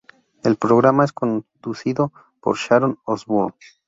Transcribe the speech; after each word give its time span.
El 0.41 0.55
programa 0.55 1.05
es 1.05 1.13
conducido 1.13 2.11
por 2.41 2.57
Sharon 2.57 2.97
Osbourne. 3.05 3.53